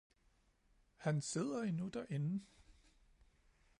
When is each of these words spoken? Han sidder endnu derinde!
Han 0.97 1.21
sidder 1.21 1.61
endnu 1.61 1.87
derinde! 1.87 2.41